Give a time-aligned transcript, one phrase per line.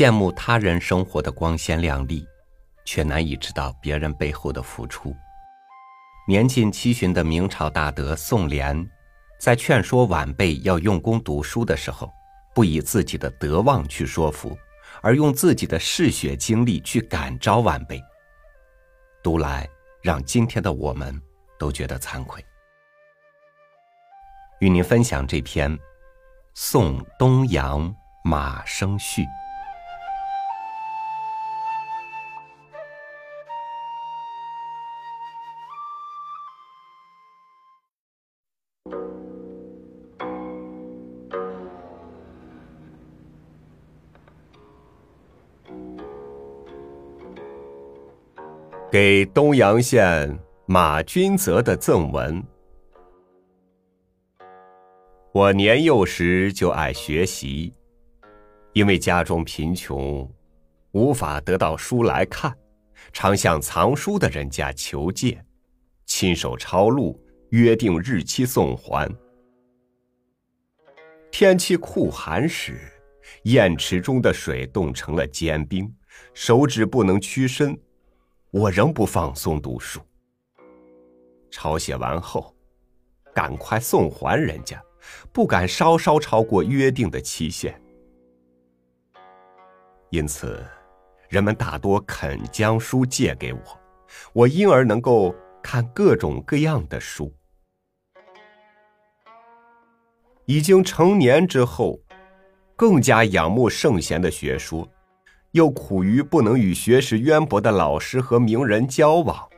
[0.00, 2.26] 羡慕他人生活的光鲜亮丽，
[2.86, 5.14] 却难以知道别人背后的付出。
[6.26, 8.88] 年近七旬的明朝大德宋濂，
[9.38, 12.10] 在劝说晚辈要用功读书的时候，
[12.54, 14.56] 不以自己的德望去说服，
[15.02, 18.02] 而用自己的嗜血经历去感召晚辈。
[19.22, 19.68] 读来，
[20.00, 21.14] 让今天的我们
[21.58, 22.42] 都觉得惭愧。
[24.60, 25.70] 与您分享这篇
[26.54, 29.24] 《送东阳马生序》。
[48.90, 52.42] 给东阳县马君泽的赠文。
[55.32, 57.72] 我年幼时就爱学习，
[58.72, 60.28] 因为家中贫穷，
[60.90, 62.52] 无法得到书来看，
[63.12, 65.40] 常向藏书的人家求借，
[66.06, 67.16] 亲手抄录，
[67.50, 69.08] 约定日期送还。
[71.30, 72.80] 天气酷寒时，
[73.44, 75.88] 砚池中的水冻成了坚冰，
[76.34, 77.78] 手指不能屈伸。
[78.52, 80.00] 我仍不放松读书。
[81.52, 82.52] 抄写完后，
[83.32, 84.82] 赶快送还人家，
[85.32, 87.80] 不敢稍稍超过约定的期限。
[90.10, 90.64] 因此，
[91.28, 93.60] 人们大多肯将书借给我，
[94.32, 97.32] 我因而能够看各种各样的书。
[100.46, 102.00] 已经成年之后，
[102.74, 104.88] 更加仰慕圣贤的学说。
[105.52, 109.48] 又苦于不能与学识渊博的老师和名人交往，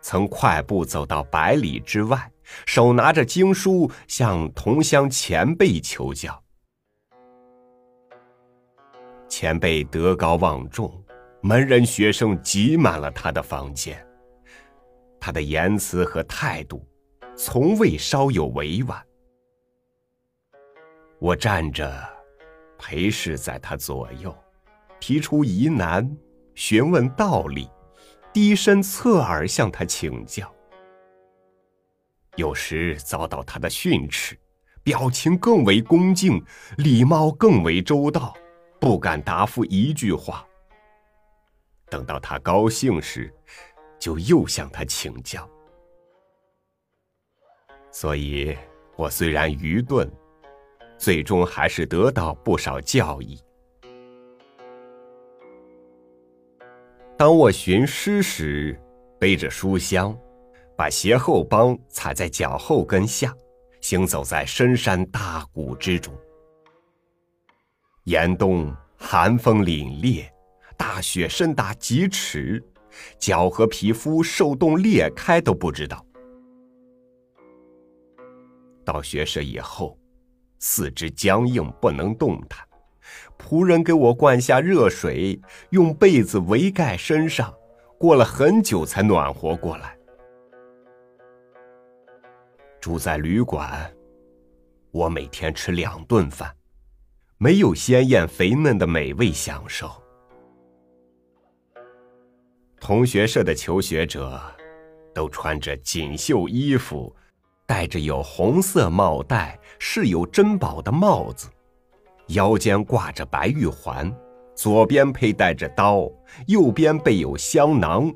[0.00, 2.30] 曾快步走到百里之外，
[2.64, 6.42] 手拿着经书向同乡前辈求教。
[9.28, 11.04] 前辈德高望重，
[11.42, 14.02] 门人学生挤满了他的房间。
[15.20, 16.86] 他的言辞和态度，
[17.36, 19.04] 从未稍有委婉。
[21.18, 21.92] 我站着，
[22.78, 24.34] 陪侍在他左右。
[25.00, 26.16] 提出疑难，
[26.54, 27.68] 询问道理，
[28.32, 30.52] 低身侧耳向他请教。
[32.36, 34.38] 有时遭到他的训斥，
[34.82, 36.44] 表情更为恭敬，
[36.76, 38.36] 礼貌更为周到，
[38.78, 40.46] 不敢答复一句话。
[41.88, 43.32] 等到他高兴时，
[43.98, 45.48] 就又向他请教。
[47.90, 48.54] 所以，
[48.96, 50.10] 我虽然愚钝，
[50.98, 53.40] 最终还是得到不少教益。
[57.18, 58.78] 当我寻诗时，
[59.18, 60.14] 背着书箱，
[60.76, 63.34] 把鞋后帮踩在脚后跟下，
[63.80, 66.14] 行走在深山大谷之中。
[68.04, 70.28] 严冬寒风凛冽，
[70.76, 72.62] 大雪深达几尺，
[73.18, 76.04] 脚和皮肤受冻裂开都不知道。
[78.84, 79.98] 到学舍以后，
[80.58, 82.65] 四肢僵硬不能动弹。
[83.38, 87.54] 仆人给我灌下热水，用被子围盖身上，
[87.98, 89.96] 过了很久才暖和过来。
[92.80, 93.92] 住在旅馆，
[94.90, 96.54] 我每天吃两顿饭，
[97.38, 99.90] 没有鲜艳肥嫩的美味享受。
[102.80, 104.40] 同学社的求学者，
[105.12, 107.14] 都穿着锦绣衣服，
[107.66, 111.48] 戴着有红色帽带、饰有珍宝的帽子。
[112.28, 114.12] 腰间挂着白玉环，
[114.54, 116.10] 左边佩戴着刀，
[116.46, 118.12] 右边备有香囊，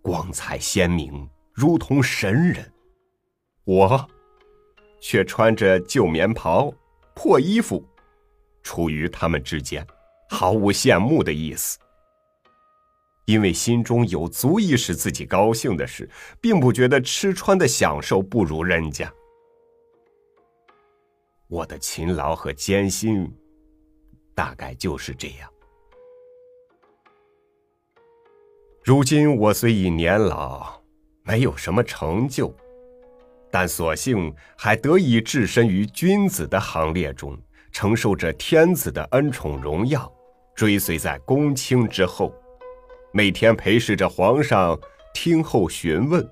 [0.00, 2.72] 光彩鲜明，如同神人。
[3.64, 4.08] 我，
[5.00, 6.72] 却穿着旧棉袍、
[7.14, 7.84] 破衣服，
[8.62, 9.86] 处于他们之间，
[10.30, 11.78] 毫无羡慕的意思。
[13.26, 16.08] 因为心中有足以使自己高兴的事，
[16.40, 19.12] 并不觉得吃穿的享受不如人家。
[21.52, 23.30] 我的勤劳和艰辛，
[24.34, 25.52] 大概就是这样。
[28.82, 30.80] 如今我虽已年老，
[31.24, 32.50] 没有什么成就，
[33.50, 37.38] 但所幸还得以置身于君子的行列中，
[37.70, 40.10] 承受着天子的恩宠荣耀，
[40.54, 42.34] 追随在公卿之后，
[43.12, 44.80] 每天陪侍着皇上
[45.12, 46.26] 听候询问。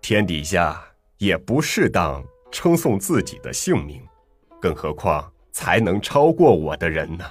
[0.00, 0.82] 天底下
[1.18, 4.02] 也不适当称颂自己的姓名。
[4.64, 7.24] 更何况才能超过我的人呢？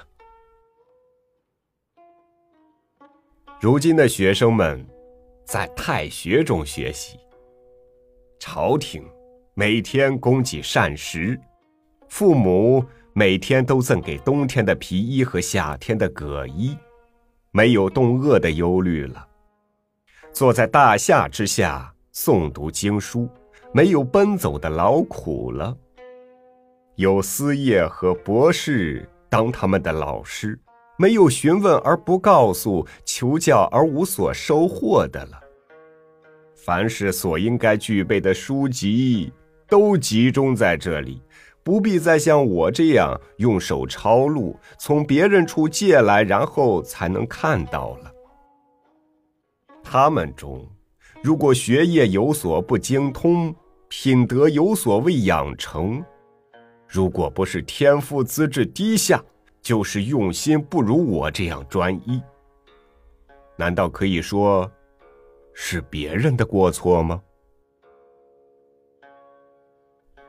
[3.58, 4.86] 如今的学生们
[5.44, 7.18] 在太学中学习，
[8.38, 9.04] 朝廷
[9.54, 11.36] 每天供给膳食，
[12.08, 12.84] 父母
[13.14, 16.78] 每天都赠给冬天的皮衣和夏天的葛衣，
[17.50, 19.26] 没有冻饿的忧虑了。
[20.32, 23.28] 坐在大夏之下诵读经书，
[23.72, 25.76] 没有奔走的劳苦了。
[26.96, 30.58] 有司业和博士当他们的老师，
[30.96, 35.40] 没有询问而不告诉，求教而无所收获的了。
[36.54, 39.32] 凡是所应该具备的书籍，
[39.68, 41.20] 都集中在这里。
[41.64, 48.12] 不必再像我这样用手抄录，从别人处借来，然后才能看到了。
[49.82, 50.64] 他们中，
[51.22, 53.54] 如果学业有所不精通，
[53.88, 56.04] 品德有所未养成，
[56.94, 59.20] 如果不是天赋资质低下，
[59.60, 62.22] 就是用心不如我这样专一，
[63.56, 64.70] 难道可以说
[65.52, 67.20] 是别人的过错吗？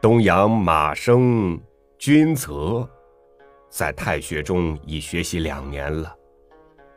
[0.02, 1.62] 东阳马生、
[2.00, 2.90] 君泽，
[3.70, 6.16] 在太学中已学习两年了，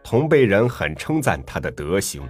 [0.03, 2.27] 同辈人很称赞他的德行。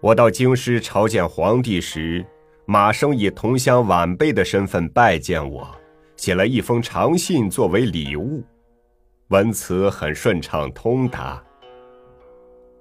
[0.00, 2.24] 我到京师朝见皇帝时，
[2.66, 5.68] 马生以同乡晚辈的身份拜见我，
[6.18, 8.44] 写了一封长信作为礼物，
[9.28, 11.42] 文辞很顺畅通达。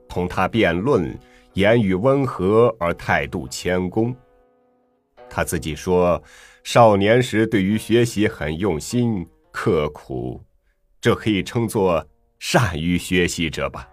[0.10, 1.18] 同他辩论，
[1.54, 4.14] 言语温和而态度谦恭。
[5.30, 6.22] 他自己说，
[6.64, 10.42] 少年时对于学习很用心刻苦，
[11.00, 12.04] 这可以称作
[12.40, 13.88] 善于学习者吧。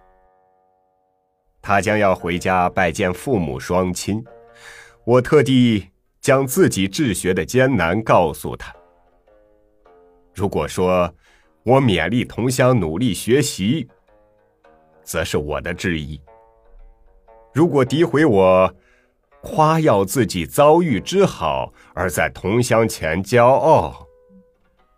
[1.61, 4.25] 他将要回家拜见父母双亲，
[5.03, 5.89] 我特地
[6.19, 8.74] 将自己治学的艰难告诉他。
[10.35, 11.15] 如果说
[11.63, 13.87] 我勉励同乡努力学习，
[15.01, 16.19] 则是我的质疑；
[17.53, 18.75] 如果诋毁我，
[19.41, 24.05] 夸耀自己遭遇之好，而在同乡前骄傲，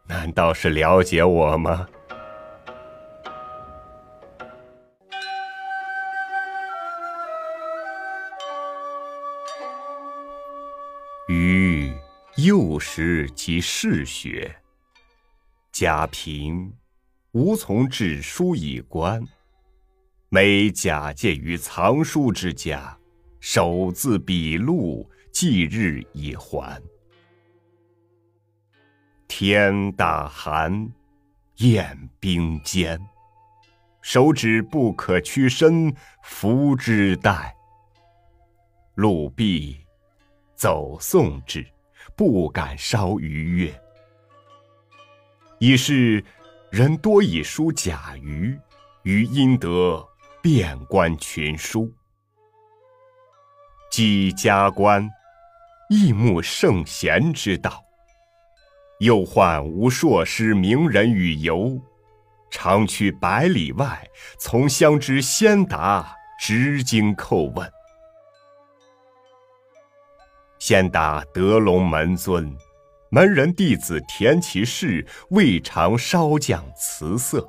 [0.07, 1.87] 难道是了解我吗？
[11.27, 11.93] 于
[12.37, 14.55] 幼时即嗜学，
[15.79, 16.74] 家贫，
[17.33, 19.24] 无从置书以观，
[20.27, 22.97] 每假借于藏书之家。
[23.39, 26.81] 手自笔录，记日以还。
[29.27, 30.91] 天大寒，
[31.57, 33.00] 雁冰坚，
[34.01, 37.56] 手指不可屈伸，扶之待。
[38.95, 39.77] 路毕，
[40.56, 41.63] 走送之，
[42.15, 43.81] 不敢稍逾越。
[45.59, 46.24] 以是
[46.69, 48.57] 人多以书假余，
[49.04, 50.07] 余因得
[50.42, 51.92] 遍观群书。
[53.92, 55.09] 积加官，
[55.89, 57.83] 亦慕圣贤之道。
[59.00, 61.80] 又患无硕师名人与游，
[62.51, 64.07] 常去百里外，
[64.39, 67.71] 从乡之先达直经叩问。
[70.59, 72.56] 先达德隆门尊，
[73.09, 77.48] 门人弟子田其士未尝稍降辞色。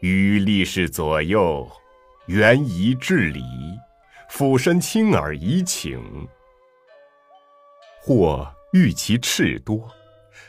[0.00, 1.68] 于历世左右，
[2.26, 3.42] 原宜治理。
[4.28, 6.02] 俯身亲耳以请，
[8.02, 9.88] 或欲其赤多，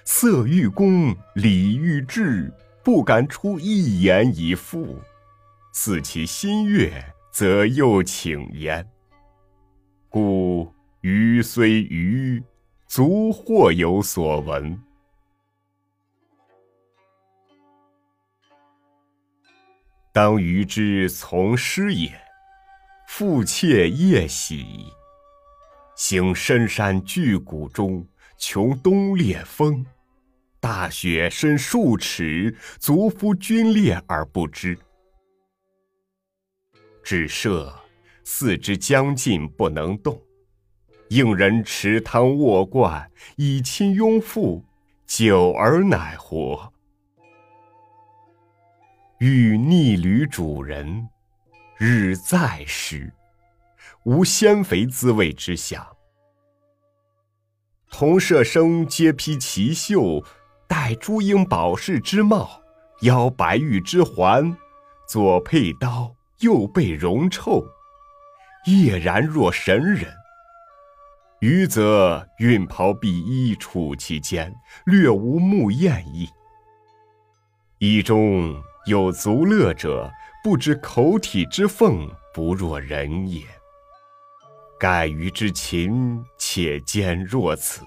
[0.04, 2.52] 色欲公，礼欲质，
[2.84, 5.00] 不敢出一言以复。
[5.74, 6.92] 似其心悦，
[7.32, 8.86] 则又请焉。
[10.10, 12.44] 故余虽愚，
[12.88, 14.82] 足或有所闻。
[20.12, 22.12] 当余之从师也。
[23.08, 24.66] 复妾夜喜，
[25.96, 28.06] 行深山巨谷中，
[28.38, 29.86] 穷冬烈风，
[30.60, 34.78] 大雪深数尺，足夫军裂而不知。
[37.02, 37.74] 只设
[38.26, 40.22] 四肢僵劲不能动，
[41.10, 44.64] 应人持汤卧罐，以亲拥腹，
[45.06, 46.74] 久而乃活。
[49.20, 51.10] 欲逆旅主人。
[51.80, 53.14] 日再食，
[54.04, 55.86] 无鲜肥滋味之想。
[57.92, 60.24] 同舍生皆披奇绣，
[60.68, 62.64] 戴朱缨宝饰之帽，
[63.02, 64.58] 腰白玉之环，
[65.08, 67.64] 左佩刀，右备戎臭，
[68.66, 70.12] 俨然若神人。
[71.40, 74.54] 余则运袍敝衣处其间，
[74.86, 76.30] 略无慕艳意。
[77.80, 80.12] 衣中有足乐者。
[80.44, 83.44] 不知口体之奉不若人也。
[84.80, 87.84] 盖余之禽且兼若此。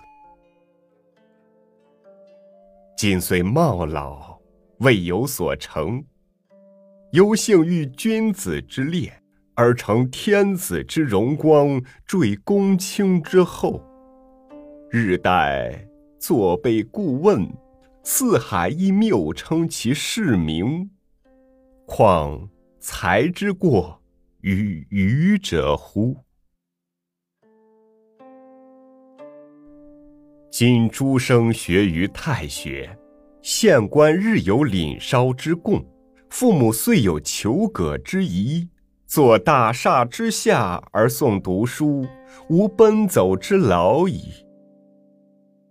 [2.98, 4.38] 今虽茂老，
[4.80, 6.04] 未有所成。
[7.12, 9.19] 犹幸遇君子之列，
[9.60, 13.84] 而成天子之荣光，坠公卿之后。
[14.90, 15.86] 日待
[16.18, 17.46] 坐备顾问，
[18.02, 20.88] 四海亦谬称其世名。
[21.84, 22.48] 况
[22.78, 24.00] 才之过
[24.40, 26.16] 于愚者乎？
[30.50, 32.98] 今诸生学于太学，
[33.42, 35.84] 县官日有领烧之供。
[36.30, 38.66] 父母虽有求葛之仪，
[39.10, 42.06] 坐大厦之下而诵读书，
[42.48, 44.22] 无奔走之劳矣。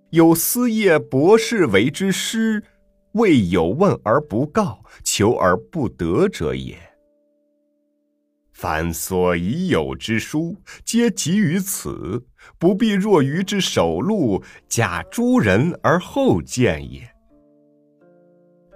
[0.10, 2.62] 有私业博士为之师，
[3.14, 6.78] 未有问而不告，求而不得者也。
[8.52, 12.22] 凡所已有之书，皆集于此，
[12.58, 17.10] 不必若愚之首录，假诸人而后见也。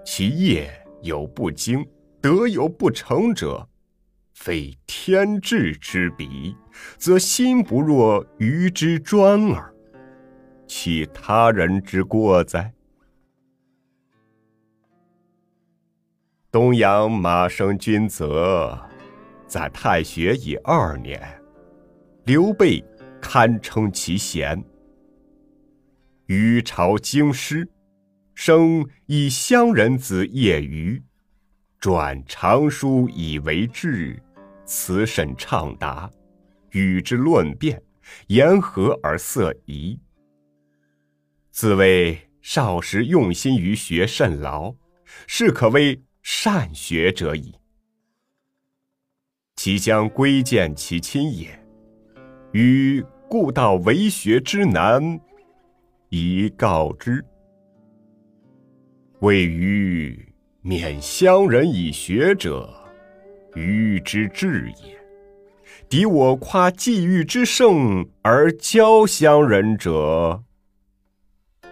[0.06, 0.72] 其业。
[1.02, 1.86] 有不精，
[2.22, 3.68] 德有不成者，
[4.34, 6.56] 非天志之比，
[6.98, 9.74] 则心不若愚之专耳，
[10.68, 12.74] 岂他人之过哉？
[16.52, 18.78] 东阳马生君则，
[19.48, 21.22] 在太学已二年，
[22.26, 22.84] 刘备
[23.22, 24.64] 堪称其贤。
[26.26, 27.68] 于朝京师。
[28.36, 31.00] 生以乡人子业余，
[31.84, 34.18] 转长书以为志，
[34.64, 36.10] 辞甚畅达，
[36.72, 37.84] 与之论辩，
[38.28, 40.00] 言和而色宜。
[41.52, 44.74] 自谓少时用心于学甚劳，
[45.28, 47.54] 是可谓善学者矣。
[49.58, 51.50] 其将归见其亲也，
[52.54, 55.20] 与故道为学之难，
[56.08, 57.22] 宜告之。
[59.20, 60.33] 谓于
[60.66, 62.74] 勉乡人以学者，
[63.54, 64.98] 愚之至也。
[65.90, 70.42] 敌我夸际遇之盛而骄乡人者，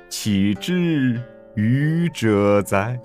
[0.09, 1.21] 岂知
[1.55, 2.99] 愚者哉？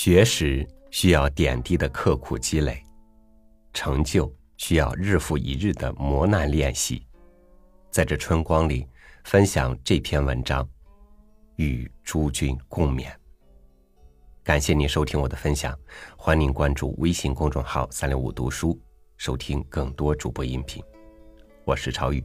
[0.00, 2.80] 学识需要点滴的刻苦积累，
[3.72, 7.04] 成就需要日复一日的磨难练习。
[7.90, 8.86] 在这春光里，
[9.24, 10.64] 分享这篇文章，
[11.56, 13.10] 与诸君共勉。
[14.44, 15.76] 感谢您收听我的分享，
[16.16, 18.80] 欢迎您关注微信公众号“三六五读书”，
[19.18, 20.80] 收听更多主播音频。
[21.64, 22.24] 我是超宇，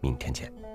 [0.00, 0.73] 明天见。